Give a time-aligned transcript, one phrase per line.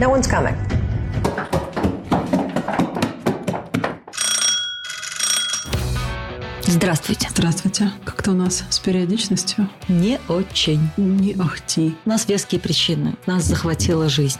[0.00, 0.54] No one's coming.
[6.62, 7.28] Здравствуйте.
[7.30, 7.90] Здравствуйте.
[8.04, 9.68] Как-то у нас с периодичностью.
[9.88, 10.78] Не очень.
[10.96, 11.96] Не ахти.
[12.04, 13.16] У нас веские причины.
[13.26, 14.38] Нас захватила жизнь.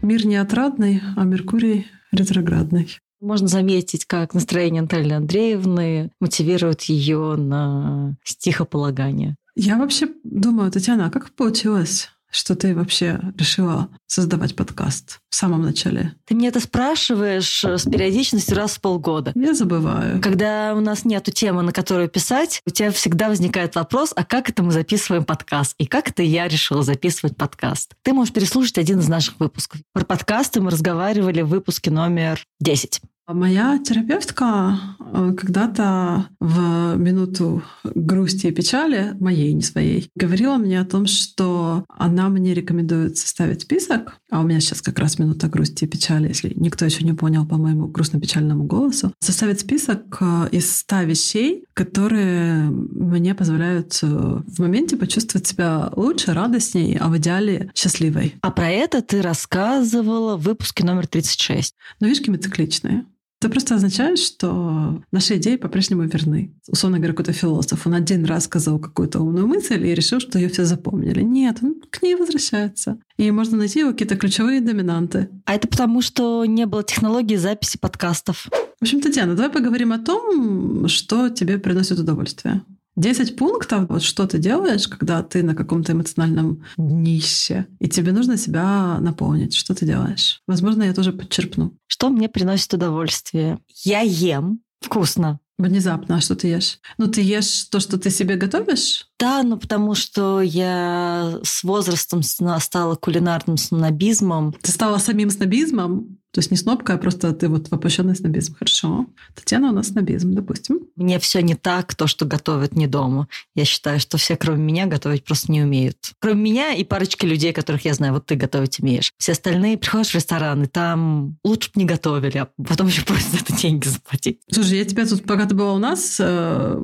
[0.00, 2.88] Мир не отрадный, а Меркурий ретроградный.
[3.20, 9.36] Можно заметить, как настроение Натальи Андреевны мотивирует ее на стихополагание.
[9.60, 15.62] Я вообще думаю, Татьяна, а как получилось, что ты вообще решила создавать подкаст в самом
[15.62, 16.14] начале?
[16.26, 19.32] Ты мне это спрашиваешь э, с периодичностью раз в полгода.
[19.34, 20.22] Я забываю.
[20.22, 24.48] Когда у нас нету темы, на которую писать, у тебя всегда возникает вопрос, а как
[24.48, 25.74] это мы записываем подкаст?
[25.78, 27.96] И как это я решила записывать подкаст?
[28.02, 29.80] Ты можешь переслушать один из наших выпусков.
[29.92, 33.02] Про подкасты мы разговаривали в выпуске номер 10.
[33.28, 40.86] Моя терапевтка э, когда-то в минуту грусти и печали, моей, не своей, говорила мне о
[40.86, 45.84] том, что она мне рекомендует составить список, а у меня сейчас как раз минута грусти
[45.84, 50.74] и печали, если никто еще не понял по моему грустно-печальному голосу, составить список э, из
[50.74, 57.70] ста вещей, которые мне позволяют э, в моменте почувствовать себя лучше, радостней, а в идеале
[57.74, 58.36] счастливой.
[58.40, 61.74] А про это ты рассказывала в выпуске номер 36.
[62.00, 63.04] Но вишки цикличные.
[63.40, 66.52] Это просто означает, что наши идеи по-прежнему верны.
[66.66, 70.48] Условно говоря, какой-то философ, он один раз сказал какую-то умную мысль и решил, что ее
[70.48, 71.22] все запомнили.
[71.22, 72.98] Нет, он к ней возвращается.
[73.16, 75.28] И можно найти его какие-то ключевые доминанты.
[75.44, 78.48] А это потому, что не было технологии записи подкастов.
[78.80, 82.62] В общем, Татьяна, давай поговорим о том, что тебе приносит удовольствие.
[82.98, 88.36] 10 пунктов, вот что ты делаешь, когда ты на каком-то эмоциональном днище, и тебе нужно
[88.36, 89.54] себя наполнить.
[89.54, 90.42] Что ты делаешь?
[90.46, 91.74] Возможно, я тоже подчерпну.
[91.86, 93.58] Что мне приносит удовольствие?
[93.84, 95.38] Я ем вкусно.
[95.58, 96.78] Внезапно, а что ты ешь?
[96.98, 99.08] Ну, ты ешь то, что ты себе готовишь?
[99.18, 104.52] Да, ну потому что я с возрастом стала кулинарным снобизмом.
[104.62, 106.17] Ты стала самим снобизмом?
[106.32, 108.54] То есть не снобка, а просто ты вот воплощенный снобизм.
[108.54, 109.06] Хорошо.
[109.34, 110.80] Татьяна у нас снобизм, допустим.
[110.94, 113.28] Мне все не так, то, что готовят не дома.
[113.54, 116.12] Я считаю, что все, кроме меня, готовить просто не умеют.
[116.20, 119.12] Кроме меня и парочки людей, которых я знаю, вот ты готовить умеешь.
[119.18, 123.30] Все остальные приходишь в ресторан, и там лучше бы не готовили, а потом еще просят
[123.30, 124.40] за это деньги заплатить.
[124.50, 126.74] Слушай, я тебя тут, пока ты была у нас, э,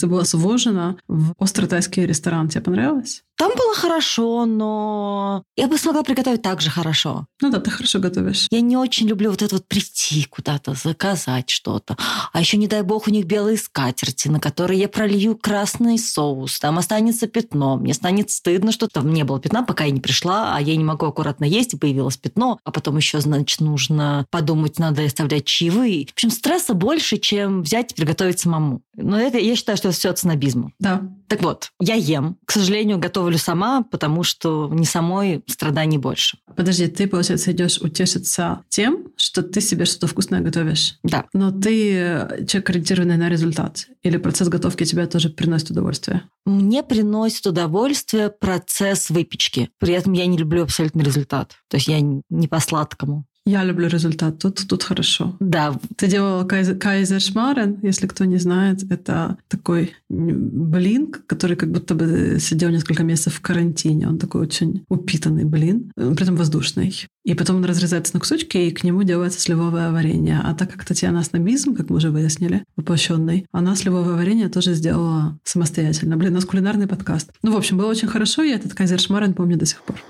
[0.00, 2.48] ты была свожена в острый-тайский ресторан.
[2.48, 3.22] Тебе понравилось?
[3.36, 7.26] Там было хорошо, но я бы смогла приготовить так же хорошо.
[7.42, 8.46] Ну да, ты хорошо готовишь.
[8.50, 11.96] Я не очень люблю вот это вот прийти куда-то, заказать что-то.
[12.32, 16.58] А еще, не дай бог, у них белые скатерти, на которые я пролью красный соус.
[16.60, 17.76] Там останется пятно.
[17.76, 20.84] Мне станет стыдно, что там не было пятна, пока я не пришла, а я не
[20.84, 22.58] могу аккуратно есть, и появилось пятно.
[22.64, 26.06] А потом еще, значит, нужно подумать, надо оставлять чаевые.
[26.06, 28.82] В общем, стресса больше, чем взять и приготовить самому.
[28.96, 30.72] Но это, я считаю, что это все от снобизма.
[30.78, 31.02] Да.
[31.28, 32.36] Так вот, я ем.
[32.46, 36.38] К сожалению, готовлю сама, потому что не самой страданий больше.
[36.56, 40.98] Подожди, ты, получается, идешь утешиться тем, что ты себе что-то вкусное готовишь.
[41.02, 41.24] Да.
[41.32, 43.88] Но ты человек, ориентированный на результат.
[44.04, 46.22] Или процесс готовки тебя тоже приносит удовольствие?
[46.44, 49.70] Мне приносит удовольствие процесс выпечки.
[49.78, 51.56] При этом я не люблю абсолютно результат.
[51.68, 53.24] То есть я не по сладкому.
[53.46, 54.40] Я люблю результат.
[54.40, 55.36] Тут, тут хорошо.
[55.38, 55.78] Да.
[55.96, 58.82] Ты делала кайзер шмарен, если кто не знает.
[58.90, 64.08] Это такой блин, который как будто бы сидел несколько месяцев в карантине.
[64.08, 66.92] Он такой очень упитанный блин, при этом воздушный.
[67.26, 70.40] И потом он разрезается на кусочки, и к нему делается сливовое варенье.
[70.44, 75.36] А так как Татьяна снобизм, как мы уже выяснили, воплощенный, она сливовое варенье тоже сделала
[75.42, 76.16] самостоятельно.
[76.16, 77.32] Блин, у нас кулинарный подкаст.
[77.42, 79.00] Ну, в общем, было очень хорошо, я этот кайзер
[79.34, 80.00] помню до сих пор.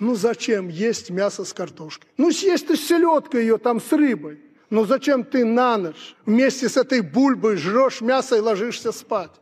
[0.00, 2.08] Ну зачем есть мясо с картошкой?
[2.16, 4.38] Ну съесть ты селедкой ее там с рыбой.
[4.70, 9.32] Но зачем ты на ночь вместе с этой бульбой жрешь мясо и ложишься спать?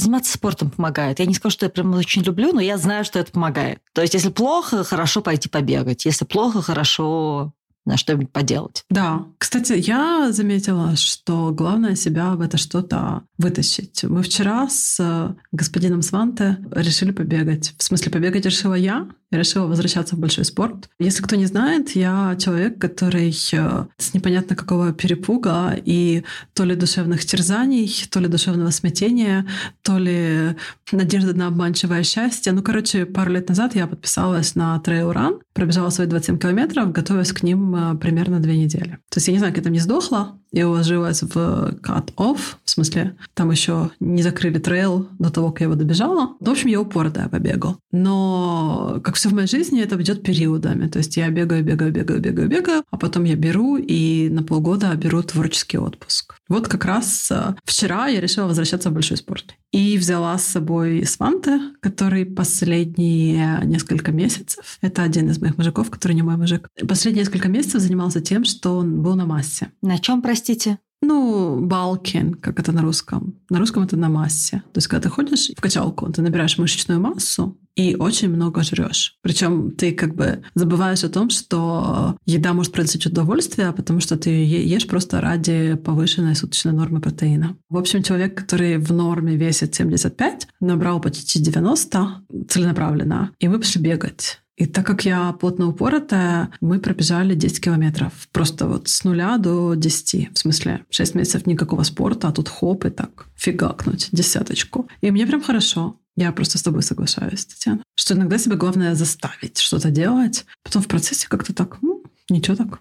[0.00, 1.18] Заниматься спортом помогает.
[1.18, 3.80] Я не скажу, что я прям очень люблю, но я знаю, что это помогает.
[3.92, 6.04] То есть, если плохо, хорошо пойти побегать.
[6.06, 7.52] Если плохо, хорошо
[7.86, 8.84] на что-нибудь поделать.
[8.90, 9.26] Да.
[9.38, 14.04] Кстати, я заметила, что главное себя в это что-то вытащить.
[14.04, 17.74] Мы вчера с господином Сванте решили побегать.
[17.78, 20.90] В смысле, побегать решила я, я решила возвращаться в большой спорт.
[20.98, 26.74] Если кто не знает, я человек, который э, с непонятно какого перепуга и то ли
[26.74, 29.46] душевных терзаний, то ли душевного смятения,
[29.82, 30.56] то ли
[30.90, 32.52] надежды на обманчивое счастье.
[32.52, 37.32] Ну, короче, пару лет назад я подписалась на трейл ран, пробежала свои 27 километров, готовясь
[37.32, 38.98] к ним э, примерно две недели.
[39.08, 41.36] То есть я не знаю, как я там не сдохла, я уложилась в
[41.82, 46.36] cut-off, в смысле, там еще не закрыли трейл до того, как я его добежала.
[46.40, 47.76] В общем, я упоротая побегал.
[47.92, 50.88] Но, как все в моей жизни, это идет периодами.
[50.88, 54.94] То есть я бегаю, бегаю, бегаю, бегаю, бегаю, а потом я беру и на полгода
[54.94, 56.39] беру творческий отпуск.
[56.50, 59.54] Вот как раз э, вчера я решила возвращаться в большой спорт.
[59.70, 66.12] И взяла с собой Сванте, который последние несколько месяцев, это один из моих мужиков, который
[66.14, 69.70] не мой мужик, последние несколько месяцев занимался тем, что он был на массе.
[69.80, 70.78] На чем, простите?
[71.02, 73.34] Ну, балкин, как это на русском.
[73.48, 74.62] На русском это на массе.
[74.72, 79.16] То есть, когда ты ходишь в качалку, ты набираешь мышечную массу и очень много жрешь.
[79.22, 84.30] Причем ты как бы забываешь о том, что еда может приносить удовольствие, потому что ты
[84.30, 87.56] ешь просто ради повышенной суточной нормы протеина.
[87.70, 93.80] В общем, человек, который в норме весит 75, набрал почти 90 целенаправленно, и мы пошли
[93.80, 94.40] бегать.
[94.60, 98.12] И так как я плотно упоротая, мы пробежали 10 километров.
[98.30, 100.34] Просто вот с нуля до 10.
[100.34, 104.86] В смысле, 6 месяцев никакого спорта, а тут хоп и так фигакнуть десяточку.
[105.00, 105.96] И мне прям хорошо.
[106.14, 107.82] Я просто с тобой соглашаюсь, Татьяна.
[107.94, 110.44] Что иногда себя главное заставить что-то делать.
[110.62, 112.80] Потом в процессе как-то так, ну, ничего так.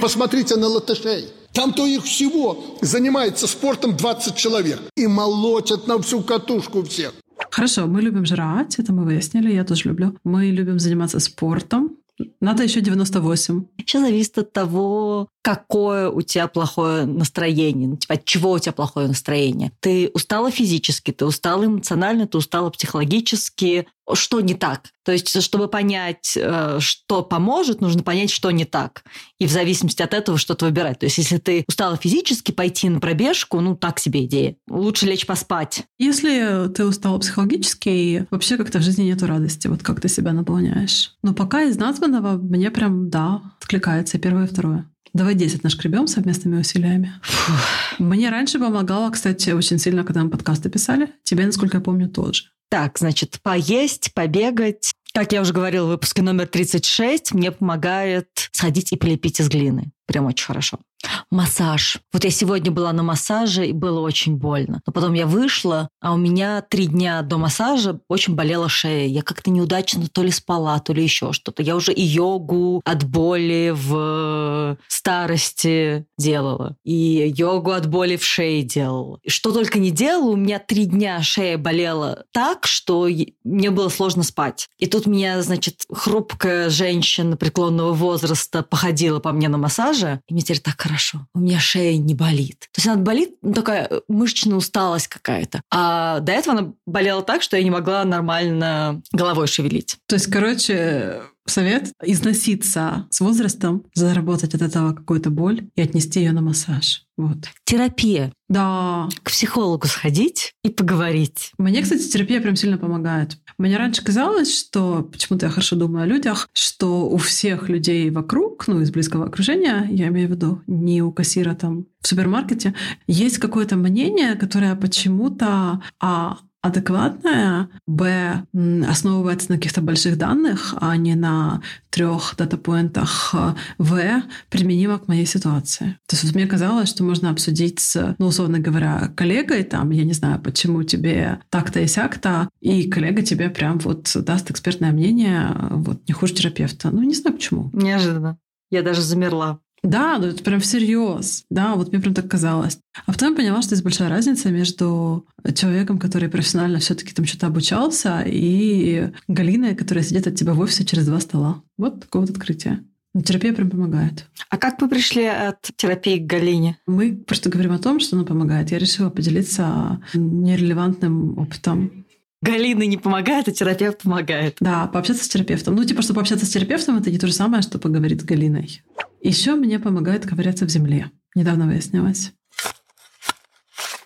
[0.00, 1.28] Посмотрите на латышей.
[1.52, 4.80] Там-то их всего занимается спортом 20 человек.
[4.96, 7.12] И молотят на всю катушку всех.
[7.50, 10.16] Хорошо, мы любим жрать, это мы выяснили, я тоже люблю.
[10.24, 11.96] Мы любим заниматься спортом.
[12.40, 13.64] Надо еще 98.
[13.78, 18.72] Еще зависит от того, какое у тебя плохое настроение, ну, типа, от чего у тебя
[18.72, 19.72] плохое настроение.
[19.80, 23.86] Ты устала физически, ты устала эмоционально, ты устала психологически.
[24.14, 24.88] Что не так?
[25.04, 29.04] То есть, чтобы понять, э, что поможет, нужно понять, что не так.
[29.38, 31.00] И в зависимости от этого что-то выбирать.
[31.00, 34.56] То есть, если ты устала физически, пойти на пробежку, ну, так себе идея.
[34.68, 35.84] Лучше лечь поспать.
[35.98, 39.68] Если ты устала психологически, вообще как-то в жизни нету радости.
[39.68, 41.12] Вот как ты себя наполняешь.
[41.22, 44.88] Но пока из названного мне прям, да, откликается первое и второе.
[45.14, 47.12] Давай 10 нашкребем совместными усилиями.
[47.22, 47.60] Фух.
[48.00, 51.08] Мне раньше помогало, кстати, очень сильно, когда мы подкасты писали.
[51.22, 52.46] Тебе, насколько я помню, тоже.
[52.68, 54.92] Так, значит, поесть, побегать.
[55.14, 59.92] Как я уже говорила в выпуске номер 36, мне помогает сходить и полепить из глины.
[60.06, 60.80] Прям очень хорошо.
[61.30, 61.98] Массаж.
[62.12, 64.80] Вот я сегодня была на массаже, и было очень больно.
[64.86, 69.06] Но потом я вышла, а у меня три дня до массажа очень болела шея.
[69.06, 71.62] Я как-то неудачно то ли спала, то ли еще что-то.
[71.62, 76.76] Я уже и йогу от боли в старости делала.
[76.84, 79.18] И йогу от боли в шее делала.
[79.22, 83.08] И что только не делала, у меня три дня шея болела так, что
[83.44, 84.68] мне было сложно спать.
[84.78, 90.42] И тут меня, значит, хрупкая женщина преклонного возраста походила по мне на массаже, и мне
[90.42, 92.68] теперь так хорошо хорошо, у меня шея не болит.
[92.72, 95.60] То есть она болит, ну, такая э, мышечная усталость какая-то.
[95.70, 99.96] А до этого она болела так, что я не могла нормально головой шевелить.
[100.06, 106.32] То есть, короче, совет износиться с возрастом, заработать от этого какую-то боль и отнести ее
[106.32, 107.04] на массаж.
[107.16, 107.36] Вот.
[107.64, 108.32] Терапия.
[108.48, 109.08] Да.
[109.22, 111.52] К психологу сходить и поговорить.
[111.58, 113.38] Мне, кстати, терапия прям сильно помогает.
[113.56, 118.66] Мне раньше казалось, что почему-то я хорошо думаю о людях, что у всех людей вокруг,
[118.66, 122.74] ну, из близкого окружения, я имею в виду, не у кассира там в супермаркете,
[123.06, 128.42] есть какое-то мнение, которое почему-то а, адекватная, б,
[128.88, 133.34] основывается на каких-то больших данных, а не на трех дата-поинтах
[133.76, 135.98] в, применимо к моей ситуации.
[136.06, 140.04] То есть вот мне казалось, что можно обсудить с, ну, условно говоря, коллегой, там, я
[140.04, 145.54] не знаю, почему тебе так-то и сяк-то, и коллега тебе прям вот даст экспертное мнение,
[145.70, 146.90] вот, не хуже терапевта.
[146.90, 147.68] Ну, не знаю почему.
[147.74, 148.38] Неожиданно.
[148.70, 149.60] Я даже замерла.
[149.84, 151.44] Да, ну это прям всерьез.
[151.50, 152.78] Да, вот мне прям так казалось.
[153.06, 157.26] А потом я поняла, что есть большая разница между человеком, который профессионально все таки там
[157.26, 161.62] что-то обучался, и Галиной, которая сидит от тебя в офисе через два стола.
[161.76, 162.82] Вот такое вот открытие.
[163.12, 164.26] Но терапия прям помогает.
[164.50, 166.78] А как вы пришли от терапии к Галине?
[166.86, 168.72] Мы просто говорим о том, что она помогает.
[168.72, 172.03] Я решила поделиться нерелевантным опытом.
[172.44, 174.58] Галина не помогает, а терапевт помогает.
[174.60, 175.74] Да, пообщаться с терапевтом.
[175.76, 178.82] Ну, типа, что пообщаться с терапевтом, это не то же самое, что поговорить с Галиной.
[179.22, 181.10] Еще мне помогает ковыряться в земле.
[181.34, 182.32] Недавно выяснилось.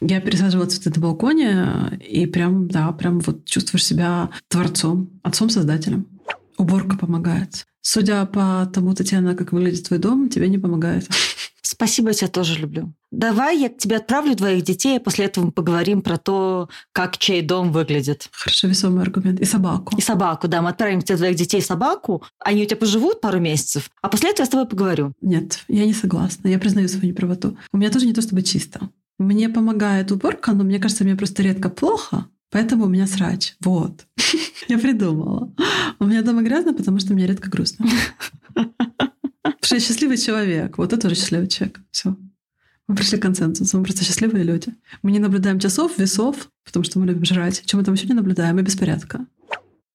[0.01, 6.07] Я пересаживала цветы на балконе, и прям, да, прям вот чувствуешь себя творцом, отцом-создателем.
[6.57, 7.67] Уборка помогает.
[7.81, 11.09] Судя по тому, Татьяна, как выглядит твой дом, тебе не помогает.
[11.79, 12.93] Спасибо, я тебя тоже люблю.
[13.13, 17.19] Давай я к тебе отправлю двоих детей, а после этого мы поговорим про то, как
[17.19, 18.29] чей дом выглядит.
[18.33, 19.39] Хорошо, весомый аргумент.
[19.39, 19.97] И собаку.
[19.97, 20.61] И собаку, да.
[20.61, 24.31] Мы отправим к тебе двоих детей собаку, они у тебя поживут пару месяцев, а после
[24.31, 25.13] этого я с тобой поговорю.
[25.21, 26.49] Нет, я не согласна.
[26.49, 27.57] Я признаю свою неправоту.
[27.73, 28.91] У меня тоже не то чтобы чисто.
[29.21, 33.55] Мне помогает уборка, но мне кажется, мне просто редко плохо, Поэтому у меня срач.
[33.61, 34.07] Вот.
[34.69, 35.53] Я придумала.
[35.99, 37.87] У меня дома грязно, потому что мне редко грустно.
[39.61, 40.79] Потому счастливый человек.
[40.79, 41.81] Вот это тоже счастливый человек.
[41.91, 42.17] Все.
[42.87, 43.79] Мы пришли к консенсусу.
[43.79, 44.75] Мы просто счастливые люди.
[45.03, 47.63] Мы не наблюдаем часов, весов, потому что мы любим жрать.
[47.67, 48.59] Чем мы там еще не наблюдаем?
[48.59, 49.27] И беспорядка.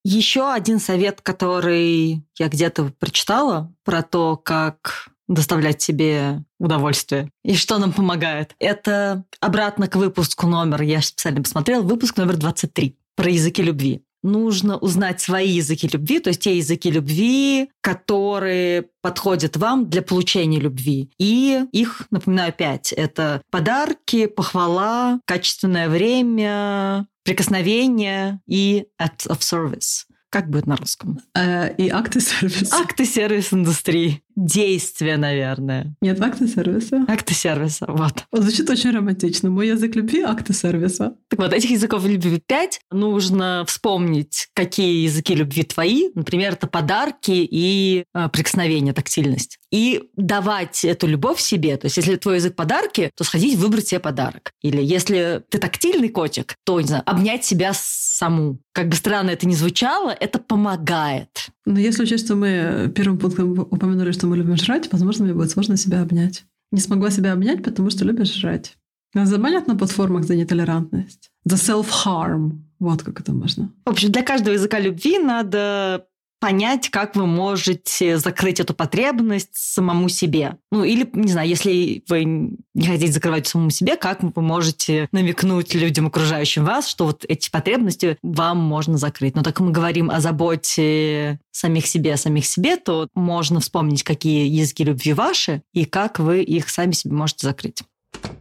[0.06, 7.30] Еще один совет, который я где-то прочитала про то, как доставлять себе удовольствие.
[7.44, 8.54] И что нам помогает?
[8.60, 14.78] Это обратно к выпуску номер, я специально посмотрела, выпуск номер 23 про языки любви нужно
[14.78, 21.12] узнать свои языки любви, то есть те языки любви, которые подходят вам для получения любви.
[21.20, 22.92] И их, напоминаю, пять.
[22.94, 30.06] Это подарки, похвала, качественное время, прикосновение и acts of service.
[30.34, 31.20] Как будет на русском?
[31.36, 32.76] Э, и акты сервиса.
[32.76, 34.24] Акты сервис-индустрии.
[34.36, 35.96] Действия, наверное.
[36.02, 37.06] Нет, акты сервиса.
[37.08, 38.26] Акты сервиса, вот.
[38.32, 39.50] Звучит очень романтично.
[39.50, 41.16] Мой язык любви— акты сервиса.
[41.30, 42.82] Так вот, этих языков любви пять.
[42.92, 46.10] Нужно вспомнить, какие языки любви твои.
[46.16, 49.60] Например, это подарки и э, прикосновение, тактильность.
[49.72, 51.78] И давать эту любовь себе.
[51.78, 54.52] То есть, если твой язык подарки, то сходить выбрать себе подарок.
[54.62, 58.60] Или если ты тактильный котик, то, не знаю, обнять себя саму.
[58.72, 61.50] Как бы странно это ни звучало, это помогает.
[61.66, 65.52] Но если учесть, что мы первым пунктом упомянули, что мы любим жрать, возможно, мне будет
[65.52, 66.46] сложно себя обнять.
[66.72, 68.78] Не смогла себя обнять, потому что любишь жрать.
[69.14, 71.30] Нас забанят на платформах за нетолерантность.
[71.46, 72.54] За self-harm.
[72.80, 73.72] Вот как это можно.
[73.86, 76.08] В общем, для каждого языка любви надо
[76.44, 80.58] понять, как вы можете закрыть эту потребность самому себе.
[80.74, 85.74] Ну, или, не знаю, если вы не хотите закрывать самому себе, как вы можете намекнуть
[85.74, 89.36] людям, окружающим вас, что вот эти потребности вам можно закрыть.
[89.36, 94.84] Но так мы говорим о заботе самих себе, самих себе, то можно вспомнить, какие языки
[94.84, 97.84] любви ваши и как вы их сами себе можете закрыть.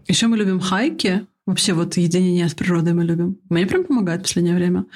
[0.08, 1.24] Еще мы любим хайки.
[1.46, 3.38] Вообще вот единение с природой мы любим.
[3.48, 4.86] Мне прям помогает в последнее время.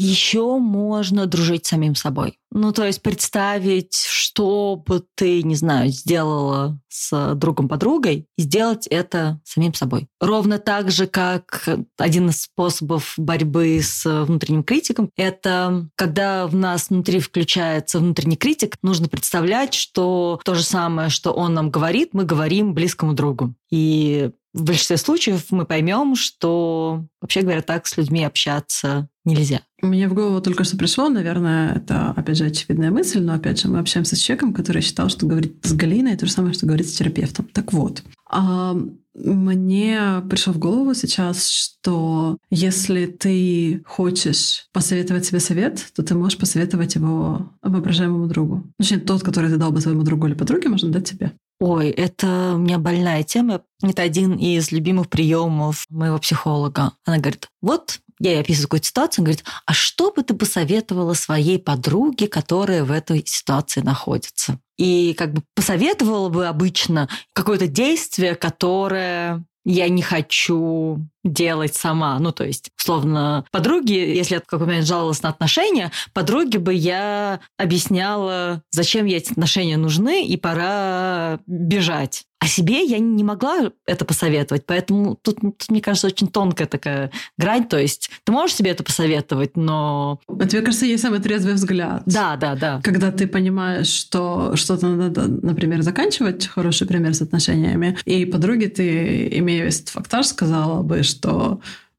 [0.00, 2.38] Еще можно дружить с самим собой.
[2.52, 9.40] Ну, то есть представить, что бы ты, не знаю, сделала с другом-подругой, и сделать это
[9.42, 10.06] самим собой.
[10.20, 16.90] Ровно так же, как один из способов борьбы с внутренним критиком, это когда в нас
[16.90, 22.22] внутри включается внутренний критик, нужно представлять, что то же самое, что он нам говорит, мы
[22.22, 23.52] говорим близкому другу.
[23.68, 29.60] И в большинстве случаев мы поймем, что, вообще говоря, так с людьми общаться нельзя.
[29.80, 33.68] Мне в голову только что пришло, наверное, это, опять же, очевидная мысль, но, опять же,
[33.68, 36.88] мы общаемся с человеком, который считал, что говорит с Галиной то же самое, что говорит
[36.88, 37.48] с терапевтом.
[37.52, 38.76] Так вот, а
[39.14, 46.38] мне пришло в голову сейчас, что если ты хочешь посоветовать себе совет, то ты можешь
[46.38, 48.64] посоветовать его воображаемому другу.
[48.78, 51.32] Точнее, тот, который ты дал бы своему другу или подруге, можно дать тебе.
[51.60, 53.62] Ой, это у меня больная тема.
[53.82, 56.92] Это один из любимых приемов моего психолога.
[57.04, 61.14] Она говорит, вот я ей описываю какую-то ситуацию, он говорит, а что бы ты посоветовала
[61.14, 64.58] своей подруге, которая в этой ситуации находится?
[64.76, 72.18] И как бы посоветовала бы обычно какое-то действие, которое я не хочу делать сама.
[72.18, 76.74] Ну, то есть, условно, подруги, если я в какой момент жаловалась на отношения, подруге бы
[76.74, 82.24] я объясняла, зачем ей эти отношения нужны, и пора бежать.
[82.40, 87.10] А себе я не могла это посоветовать, поэтому тут, тут, мне кажется, очень тонкая такая
[87.36, 87.66] грань.
[87.66, 90.20] То есть ты можешь себе это посоветовать, но...
[90.28, 92.04] А тебе кажется, есть самый трезвый взгляд.
[92.06, 92.80] Да, да, да.
[92.84, 99.28] Когда ты понимаешь, что что-то надо, например, заканчивать, хороший пример с отношениями, и подруге ты,
[99.38, 101.17] имея весь фактаж, сказала бы, что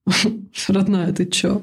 [0.67, 1.61] родная, ты чё?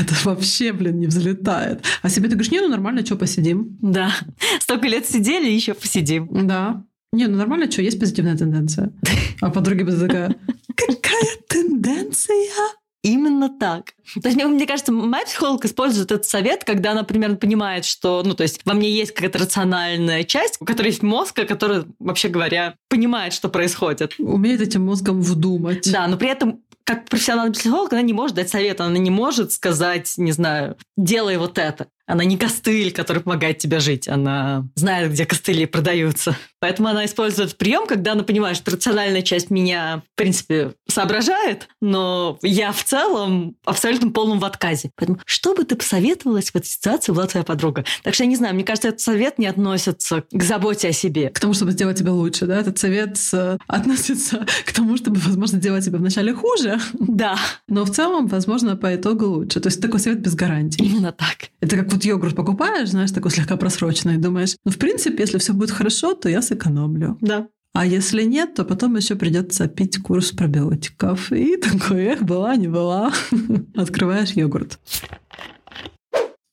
[0.00, 1.84] Это вообще, блин, не взлетает.
[2.02, 3.78] А себе ты говоришь, не, ну нормально, что посидим?
[3.80, 4.12] Да.
[4.60, 6.46] Столько лет сидели, еще посидим.
[6.46, 6.84] Да.
[7.12, 8.92] Не, ну нормально, что, есть позитивная тенденция.
[9.40, 10.36] А подруги бы такая,
[10.76, 12.50] какая тенденция?
[13.04, 13.92] Именно так.
[14.22, 18.32] То есть, мне, кажется, моя психолог использует этот совет, когда она примерно понимает, что, ну,
[18.34, 22.76] то есть, во мне есть какая-то рациональная часть, у которой есть мозг, который, вообще говоря,
[22.88, 24.14] понимает, что происходит.
[24.18, 25.92] Умеет этим мозгом вдумать.
[25.92, 29.52] Да, но при этом как профессиональный психолог, она не может дать совет, она не может
[29.52, 31.88] сказать, не знаю, делай вот это.
[32.06, 34.08] Она не костыль, который помогает тебе жить.
[34.08, 36.36] Она знает, где костыли продаются.
[36.60, 42.38] Поэтому она использует прием, когда она понимает, что рациональная часть меня, в принципе, соображает, но
[42.42, 44.90] я в целом абсолютно полном в отказе.
[44.96, 47.84] Поэтому что бы ты посоветовалась в этой ситуации, была твоя подруга?
[48.02, 51.30] Так что я не знаю, мне кажется, этот совет не относится к заботе о себе.
[51.30, 52.58] К тому, чтобы сделать тебя лучше, да?
[52.58, 53.18] Этот совет
[53.66, 56.78] относится к тому, чтобы, возможно, сделать тебя вначале хуже.
[56.98, 57.38] Да.
[57.68, 59.60] Но в целом, возможно, по итогу лучше.
[59.60, 60.82] То есть такой совет без гарантии.
[60.82, 61.50] Именно так.
[61.60, 65.52] Это как вот йогурт покупаешь, знаешь, такой слегка просроченный, думаешь, ну, в принципе, если все
[65.52, 67.16] будет хорошо, то я сэкономлю.
[67.20, 67.48] Да.
[67.72, 71.32] А если нет, то потом еще придется пить курс пробиотиков.
[71.32, 73.12] И такой, эх, была, не была.
[73.74, 74.78] Открываешь йогурт.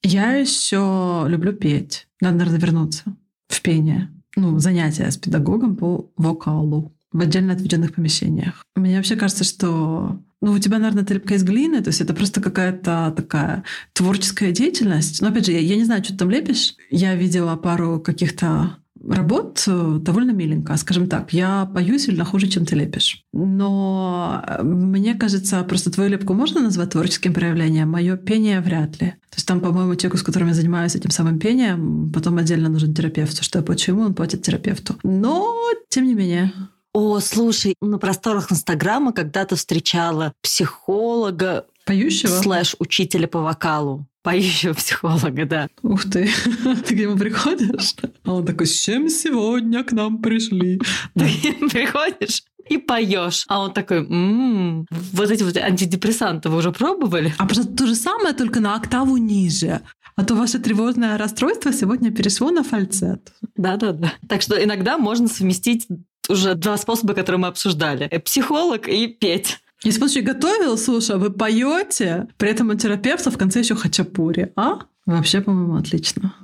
[0.01, 2.07] Я еще люблю петь.
[2.21, 3.03] Надо, наверное, вернуться
[3.47, 4.09] в пение.
[4.35, 8.65] Ну, занятия с педагогом по вокалу в отдельно отведенных помещениях.
[8.75, 12.41] Мне вообще кажется, что ну, у тебя, наверное, тряпка из глины, то есть это просто
[12.41, 13.63] какая-то такая
[13.93, 15.21] творческая деятельность.
[15.21, 16.75] Но, опять же, я, я не знаю, что ты там лепишь.
[16.89, 18.77] Я видела пару каких-то
[19.07, 21.33] работ э, довольно миленько, скажем так.
[21.33, 23.23] Я пою сильно хуже, чем ты лепишь.
[23.33, 29.09] Но э, мне кажется, просто твою лепку можно назвать творческим проявлением, мое пение вряд ли.
[29.29, 32.93] То есть там, по-моему, человеку, с которым я занимаюсь этим самым пением, потом отдельно нужен
[32.93, 33.41] терапевт.
[33.43, 34.95] Что почему он платит терапевту.
[35.03, 35.55] Но,
[35.89, 36.53] тем не менее.
[36.93, 42.29] О, слушай, на просторах Инстаграма когда-то встречала психолога, Поющего?
[42.29, 44.05] Слэш учителя по вокалу.
[44.23, 45.67] Поющего психолога, да.
[45.81, 46.29] Ух ты.
[46.85, 47.95] Ты к нему приходишь?
[48.23, 50.79] А он такой, с чем сегодня к нам пришли?
[51.15, 53.45] Ты приходишь и поешь.
[53.47, 57.33] А он такой, м-м, вот эти вот антидепрессанты вы уже пробовали?
[57.39, 59.81] А просто то же самое, только на октаву ниже.
[60.15, 63.33] А то ваше тревожное расстройство сегодня перешло на фальцет.
[63.55, 64.13] Да-да-да.
[64.27, 65.87] Так что иногда можно совместить
[66.29, 68.07] уже два способа, которые мы обсуждали.
[68.25, 69.59] Психолог и петь.
[69.83, 73.75] Если бы он готовил, слушай, а вы поете, при этом у терапевта в конце еще
[73.75, 74.81] хачапури, а?
[75.07, 76.35] Вообще, по-моему, отлично.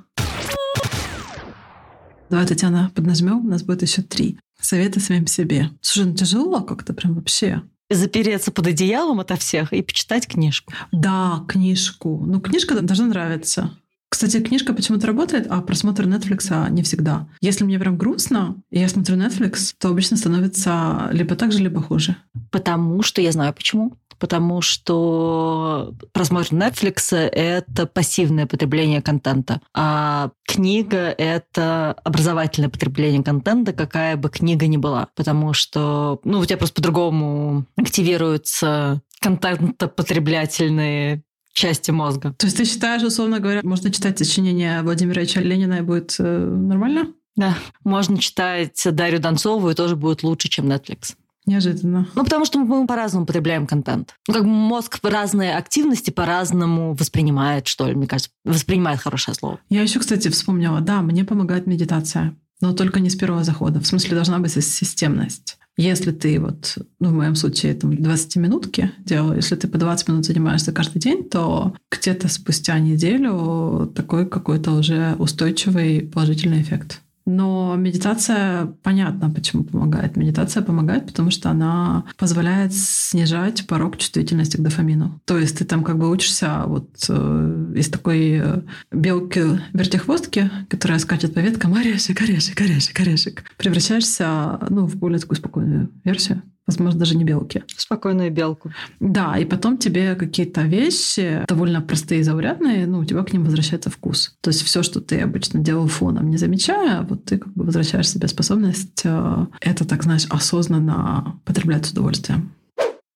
[2.28, 4.38] Давай, Татьяна, поднажмем, у нас будет еще три.
[4.60, 5.70] Советы самим себе.
[5.80, 7.62] Слушай, ну тяжело как-то прям вообще.
[7.90, 10.72] Запереться под одеялом ото всех и почитать книжку.
[10.92, 12.22] Да, книжку.
[12.26, 13.70] Ну, книжка должна нравиться.
[14.18, 17.28] Кстати, книжка почему-то работает, а просмотр Netflix не всегда.
[17.40, 21.80] Если мне прям грустно, и я смотрю Netflix, то обычно становится либо так же, либо
[21.80, 22.16] хуже.
[22.50, 23.96] Потому что я знаю почему.
[24.18, 34.16] Потому что просмотр Netflix— это пассивное потребление контента, а книга— это образовательное потребление контента, какая
[34.16, 35.06] бы книга ни была.
[35.14, 41.22] Потому что ну, у тебя просто по-другому активируются контентопотреблятельные
[41.58, 42.34] части мозга.
[42.38, 46.22] То есть ты считаешь, условно говоря, можно читать сочинение Владимира Ильича Ленина и будет э,
[46.22, 47.08] нормально?
[47.36, 47.56] Да.
[47.84, 51.14] Можно читать Дарью Донцову и тоже будет лучше, чем Netflix.
[51.46, 52.06] Неожиданно.
[52.14, 54.14] Ну, потому что мы по-разному потребляем контент.
[54.28, 58.30] Ну, как бы мозг разные активности по-разному воспринимает, что ли, мне кажется.
[58.44, 59.58] Воспринимает хорошее слово.
[59.70, 62.36] Я еще, кстати, вспомнила, да, мне помогает медитация.
[62.60, 63.80] Но только не с первого захода.
[63.80, 65.58] В смысле, должна быть системность.
[65.78, 70.26] Если ты вот, ну, в моем случае, там, 20-минутки делаю, если ты по 20 минут
[70.26, 77.00] занимаешься каждый день, то где-то спустя неделю такой какой-то уже устойчивый положительный эффект.
[77.28, 80.16] Но медитация, понятно, почему помогает.
[80.16, 85.20] Медитация помогает, потому что она позволяет снижать порог чувствительности к дофамину.
[85.26, 91.34] То есть ты там как бы учишься вот э, из такой э, белки-вертихвостки, которая скачет
[91.34, 97.16] по веткам, орешек, орешек, орешек, орешек, превращаешься ну, в более такую спокойную версию возможно, даже
[97.16, 97.64] не белки.
[97.76, 98.70] Спокойную белку.
[99.00, 103.44] Да, и потом тебе какие-то вещи довольно простые и заурядные, ну, у тебя к ним
[103.44, 104.36] возвращается вкус.
[104.40, 108.08] То есть все, что ты обычно делал фоном, не замечая, вот ты как бы возвращаешь
[108.08, 112.52] себе способность э, это, так знаешь, осознанно потреблять с удовольствием.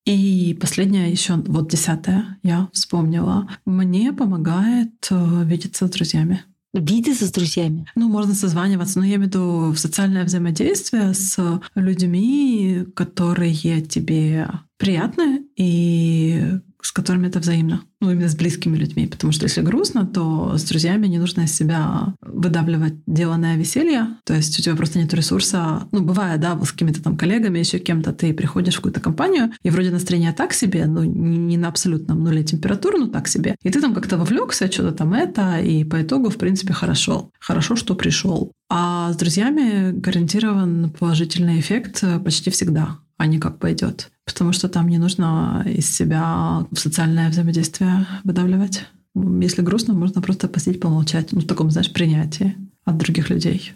[0.05, 3.49] И последнее еще, вот десятое, я вспомнила.
[3.65, 6.43] Мне помогает э, видеться с друзьями.
[6.75, 7.87] Видеться с друзьями?
[7.95, 15.45] Ну, можно созваниваться, но я имею в виду социальное взаимодействие с людьми, которые тебе приятны
[15.57, 17.83] и с которыми это взаимно.
[18.01, 19.07] Ну, именно с близкими людьми.
[19.07, 24.09] Потому что если грустно, то с друзьями не нужно из себя выдавливать деланное веселье.
[24.25, 25.89] То есть у тебя просто нет ресурса.
[25.93, 29.71] Ну, бывает, да, с какими-то там коллегами, еще кем-то ты приходишь в какую-то компанию, и
[29.71, 33.57] вроде настроение так себе, ну, не на абсолютном нуле температуры, но так себе.
[33.63, 37.31] И ты там как-то вовлекся, что-то там это, и по итогу, в принципе, хорошо.
[37.39, 38.53] Хорошо, что пришел.
[38.69, 44.11] А с друзьями гарантирован положительный эффект почти всегда а не как пойдет.
[44.25, 48.87] Потому что там не нужно из себя социальное взаимодействие выдавливать.
[49.15, 51.33] Если грустно, можно просто посидеть, помолчать.
[51.33, 53.75] Ну, в таком, знаешь, принятии от других людей.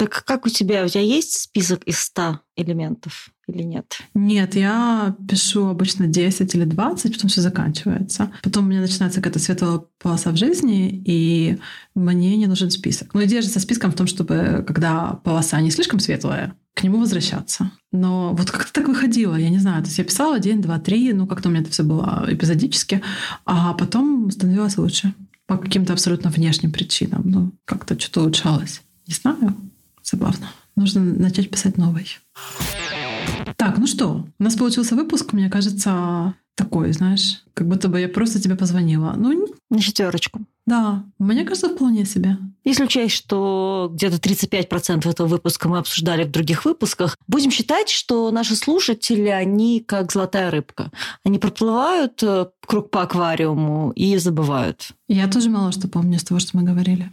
[0.00, 0.86] Так как у тебя?
[0.86, 3.98] У тебя есть список из 100 элементов или нет?
[4.14, 8.32] Нет, я пишу обычно 10 или 20, потом все заканчивается.
[8.42, 11.58] Потом у меня начинается какая-то светлая полоса в жизни, и
[11.94, 13.12] мне не нужен список.
[13.12, 16.98] Но идея же со списком в том, чтобы когда полоса не слишком светлая, к нему
[16.98, 17.70] возвращаться.
[17.92, 19.82] Но вот как-то так выходило, я не знаю.
[19.82, 23.02] То есть я писала день, два, три, ну как-то у меня это все было эпизодически,
[23.44, 25.12] а потом становилось лучше
[25.46, 27.22] по каким-то абсолютно внешним причинам.
[27.24, 28.80] Ну, как-то что-то улучшалось.
[29.06, 29.54] Не знаю.
[30.02, 30.46] Забавно.
[30.74, 32.06] Нужно начать писать новый.
[33.56, 38.08] Так, ну что, у нас получился выпуск, мне кажется, такой, знаешь, как будто бы я
[38.08, 39.14] просто тебе позвонила.
[39.18, 40.40] Ну, на четверочку.
[40.70, 42.38] Да, мне кажется, вполне себе.
[42.62, 48.30] Если учесть, что где-то 35% этого выпуска мы обсуждали в других выпусках, будем считать, что
[48.30, 50.92] наши слушатели, они как золотая рыбка.
[51.24, 54.90] Они проплывают э, круг по аквариуму и забывают.
[55.08, 57.10] Я тоже мало что помню с того, что мы говорили.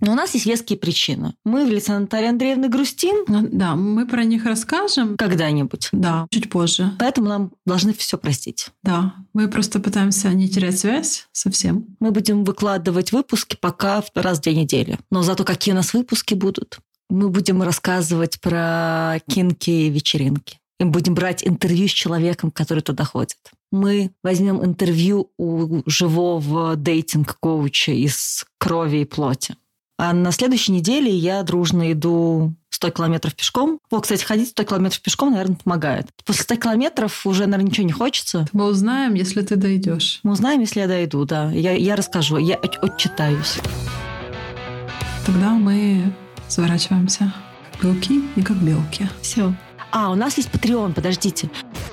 [0.00, 1.34] Но у нас есть веские причины.
[1.44, 3.24] Мы в лице Натальи Андреевны грустим.
[3.28, 5.16] Ну да, мы про них расскажем.
[5.16, 5.88] Когда-нибудь.
[5.92, 6.92] Да, чуть позже.
[6.98, 8.68] Поэтому нам должны все простить.
[8.82, 11.96] Да, мы просто пытаемся не терять связь совсем.
[11.98, 14.98] Мы будем выкладывать выпуски пока раз в две недели.
[15.10, 16.78] Но зато какие у нас выпуски будут.
[17.08, 20.58] Мы будем рассказывать про кинки и вечеринки.
[20.78, 23.38] И будем брать интервью с человеком, который туда ходит.
[23.72, 29.56] Мы возьмем интервью у живого дейтинг-коуча из крови и плоти.
[29.98, 33.80] А на следующей неделе я дружно иду 100 километров пешком.
[33.90, 36.08] О, кстати, ходить 100 километров пешком, наверное, помогает.
[36.24, 38.46] После 100 километров уже, наверное, ничего не хочется.
[38.52, 40.20] Мы узнаем, если ты дойдешь.
[40.22, 41.50] Мы узнаем, если я дойду, да.
[41.50, 43.58] Я, я расскажу, я отчитаюсь.
[45.24, 46.12] Тогда мы
[46.48, 47.32] сворачиваемся.
[47.82, 49.08] Белки и как белки.
[49.22, 49.54] Все.
[49.98, 51.48] А, у нас есть Patreon, подождите.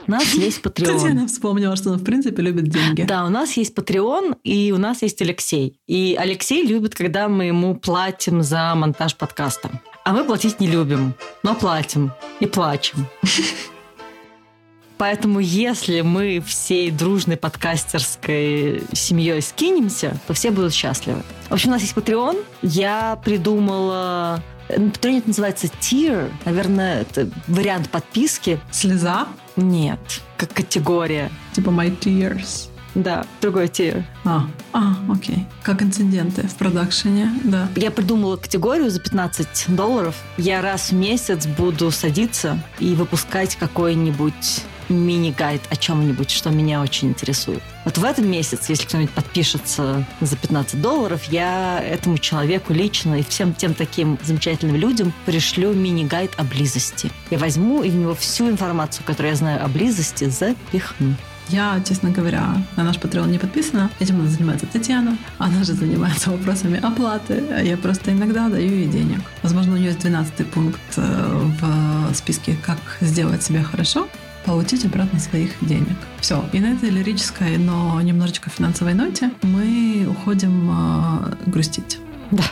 [0.08, 1.00] У нас есть Patreon.
[1.00, 3.04] Татьяна вспомнила, что она, в принципе, любит деньги.
[3.04, 5.80] Да, у нас есть Patreon, и у нас есть Алексей.
[5.88, 9.70] И Алексей любит, когда мы ему платим за монтаж подкаста.
[10.04, 11.14] А мы платить не любим,
[11.44, 12.12] но платим
[12.42, 13.08] и плачем.
[14.98, 21.24] Поэтому если мы всей дружной подкастерской семьей скинемся, то все будут счастливы.
[21.48, 22.44] В общем, у нас есть Patreon.
[22.62, 26.32] Я придумала это называется tier.
[26.46, 28.60] Наверное, это вариант подписки.
[28.72, 29.28] Слеза?
[29.56, 30.00] Нет,
[30.38, 31.30] как категория.
[31.54, 32.70] Типа my tears.
[32.96, 34.04] Да, другой тир.
[34.24, 35.48] А, а, окей.
[35.64, 37.68] Как инциденты в продакшене, да.
[37.76, 40.16] Я придумала категорию за 15 долларов.
[40.38, 47.10] Я раз в месяц буду садиться и выпускать какой-нибудь мини-гайд о чем-нибудь, что меня очень
[47.10, 47.62] интересует.
[47.86, 53.24] Вот в этом месяце, если кто-нибудь подпишется за 15 долларов, я этому человеку лично и
[53.24, 57.12] всем тем таким замечательным людям пришлю мини-гайд о близости.
[57.30, 61.16] Я возьму и в него всю информацию, которую я знаю о близости, запихну.
[61.50, 63.90] Я, честно говоря, на наш Patreon не подписана.
[64.00, 65.18] Этим занимается Татьяна.
[65.38, 67.44] Она же занимается вопросами оплаты.
[67.64, 69.20] Я просто иногда даю ей денег.
[69.42, 74.08] Возможно, у нее есть 12 пункт э, в списке «Как сделать себе хорошо»
[74.46, 75.98] получить обратно своих денег.
[76.20, 76.44] Все.
[76.54, 82.00] И на этой лирической, но немножечко финансовой ноте мы уходим э, грустить.
[82.32, 82.44] Да.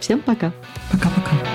[0.00, 0.52] Всем пока.
[0.90, 1.51] Пока-пока.